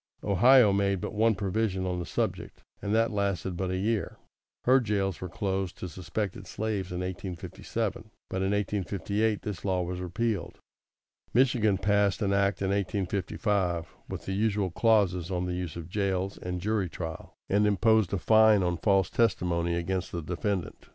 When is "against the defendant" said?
19.75-20.87